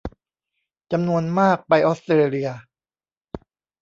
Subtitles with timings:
[0.91, 2.49] จำนวนมากไปออสเตรเลีย